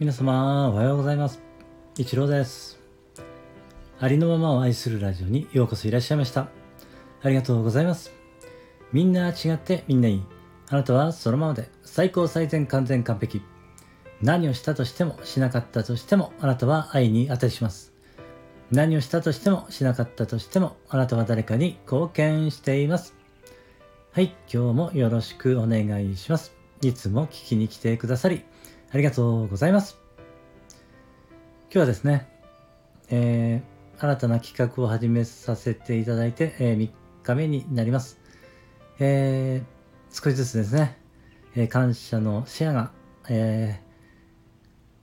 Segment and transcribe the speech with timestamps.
[0.00, 1.42] 皆様おはようございます。
[1.98, 2.80] 一郎です。
[3.98, 6.48] ありのままを愛するラジオにようこそいらっしゃいました。
[7.20, 8.10] ありがとうございます。
[8.94, 10.22] みんな違ってみんないい。
[10.70, 13.42] あなたはそのままで最高最善完全完璧。
[14.22, 17.92] 何をしたとしてもしなかったとしてもあなたは愛に値します。
[18.70, 23.14] 何をしたとしてもしなかったとしてもあなたは誰かに貢献しています。
[24.12, 26.56] はい今日もよろしくお願いします。
[26.80, 28.44] いつも聞きに来てくださり
[28.92, 29.98] ありがとうございます。
[31.66, 32.28] 今日はですね、
[33.08, 36.90] えー、新たな企画を始めさせていただいて、えー、3
[37.22, 38.18] 日目になります。
[38.98, 40.98] えー、少しずつですね、
[41.54, 42.90] え、感謝のシェアが、
[43.28, 43.80] え、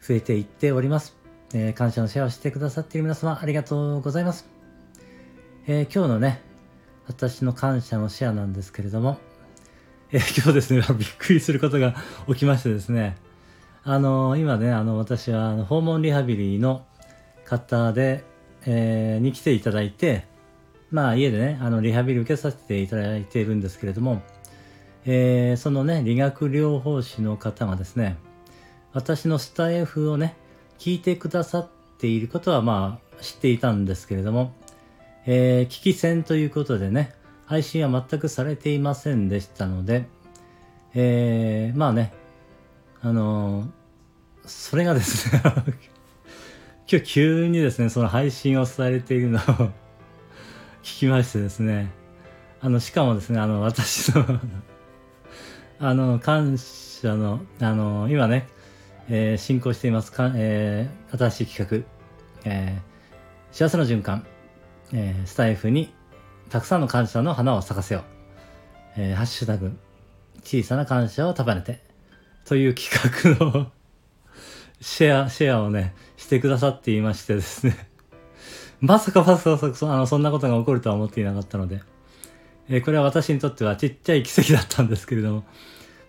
[0.00, 1.14] 増えていっております。
[1.52, 4.48] え、感謝のシェアをしてくださっている皆様、ありがとうございます。
[5.66, 6.40] え、今日のね、
[7.06, 9.18] 私の感謝のシェアなんですけれども、
[10.10, 11.94] え、今日ですね、 びっくりすることが
[12.28, 13.16] 起きましてですね、
[13.86, 16.86] あの今ねあの私はあの訪問リハビリの
[17.44, 18.24] 方で、
[18.64, 20.24] えー、に来ていただいて
[20.90, 24.22] まあ家でねあのリハビリ受けさせていただいているんですけれども、
[25.04, 28.16] えー、そのね理学療法士の方がですね
[28.94, 30.34] 私のスタイフをね
[30.78, 31.68] 聞いてくださっ
[31.98, 34.54] ていることはまあ知っていたんですけれども、
[35.26, 37.12] えー、聞き戦ということでね
[37.44, 40.06] 配信は全くされていませんでしたので、
[40.94, 42.14] えー、まあね
[43.04, 43.68] あの
[44.46, 45.42] それがですね
[46.90, 49.40] 今日急にですね、その配信をされているのを
[50.82, 51.90] 聞きましてですね、
[52.60, 54.24] あの、しかもですね、あの、私の
[55.80, 58.48] あの、感謝の、あの、今ね、
[59.08, 61.84] えー、進行していますか、えー、新しい企
[62.44, 64.26] 画、えー、幸せの循環、
[64.92, 65.92] えー、スタイフに
[66.48, 68.04] たくさんの感謝の花を咲かせよう。
[68.96, 69.76] えー、ハッシュタグ、
[70.42, 71.93] 小さな感謝を束ねて、
[72.44, 73.70] という企画の
[74.80, 77.88] シェア、シェアをね、してくださっていましてですね。
[78.80, 81.80] まさかまさかそあのそんなことが起こるとは思っていなかったので、
[82.68, 85.44] えー、これは私にとってはちっちゃい奇跡だったんですけれども、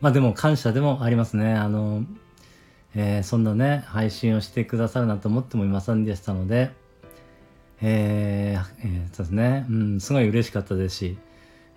[0.01, 1.53] まあでも感謝でもありますね。
[1.53, 2.03] あの、
[2.96, 6.72] えー、そんなね、配信をしてくださるなんて思ってもいませんでしたので、
[7.81, 11.17] えー、えー、そうですね、うん、すごい嬉しかったですし、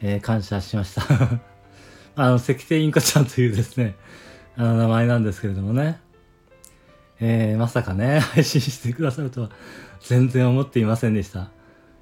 [0.00, 1.02] えー、感謝しました。
[2.16, 3.96] あの、石庭インコちゃんというですね、
[4.58, 6.00] あの名前なんですけれどもね。
[7.20, 9.50] えー、まさかね、 配信してくださるとは
[10.00, 11.52] 全然思っていませんでした。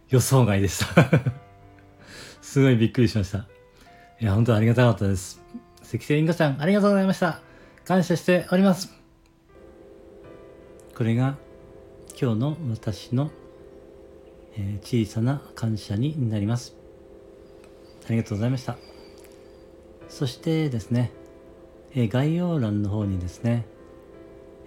[0.09, 1.11] 予想外でした
[2.41, 3.47] すごいびっくりしました。
[4.21, 5.43] いや、本当ありがたかったです。
[5.83, 7.43] 関瀬インコちゃん、ありがとうございました。
[7.85, 8.91] 感謝しております。
[10.95, 11.37] これが
[12.19, 13.31] 今日の私の、
[14.57, 16.75] えー、小さな感謝になります。
[18.07, 18.79] ありがとうございました。
[20.09, 21.13] そしてですね、
[21.95, 23.67] え概要欄の方にですね、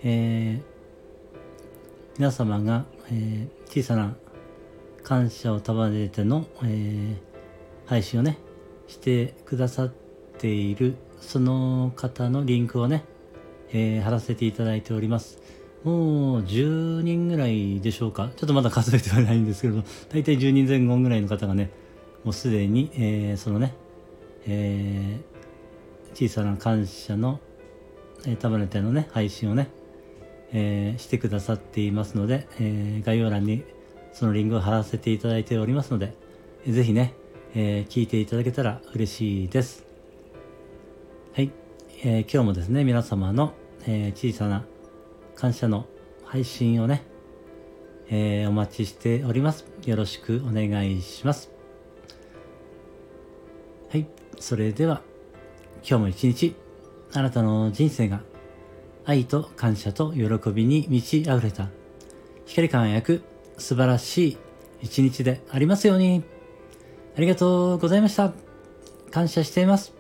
[0.04, 1.38] えー、
[2.18, 4.16] 皆様が、えー、小さな
[5.04, 8.38] 感謝を束ねての、えー、配信をね、
[8.88, 9.90] してくださっ
[10.38, 13.04] ているその方のリンクをね、
[13.72, 15.40] え、貼らせていただいております。
[15.84, 18.32] もう10人ぐらいでしょうか。
[18.36, 21.70] ちょっとまだ数えてはないんですけれど、大体10人前後ぐらいの方がね、
[22.24, 23.76] もうすでに、え、そのね、
[24.48, 25.29] えー、
[26.14, 27.40] 小さな感謝の、
[28.26, 29.70] えー、束ねてのね、配信をね、
[30.52, 33.64] えー、してくださっていますので、えー、概要欄に
[34.14, 36.14] そのリンクを貼らせていただいておりますので、
[36.66, 37.14] えー、ぜひね、
[37.56, 39.86] えー、聞いていただけたら嬉しいです。
[41.34, 41.52] はい。
[42.04, 43.54] えー、今日もですね、皆様の、
[43.86, 44.66] えー、小さな
[45.36, 45.86] 感謝の
[46.26, 47.04] 配信をね、
[48.10, 49.66] えー、お待ちしております。
[49.86, 51.52] よろしくお願いします。
[53.90, 54.08] はい。
[54.40, 55.02] それでは、
[55.88, 56.56] 今日も一日、
[57.14, 58.22] あなたの人生が
[59.06, 61.70] 愛と感謝と喜びに満ち溢れた、
[62.46, 63.22] 光り輝く
[63.58, 64.38] 素晴らしい
[64.82, 66.24] 一日でありますように。
[67.18, 68.34] ありがとうございました。
[69.12, 69.99] 感謝しています。